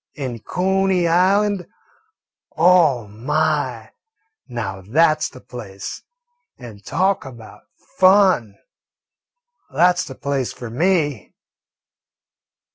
[0.17, 1.67] An' Cooney Island
[2.57, 3.91] oh, my,
[4.47, 6.01] now that 's the place;
[6.57, 7.65] and talk about
[7.99, 8.55] fun!
[9.69, 11.35] That 's the place for me."